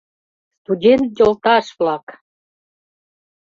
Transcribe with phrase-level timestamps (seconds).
[0.59, 2.05] —Студент йолташ-влак!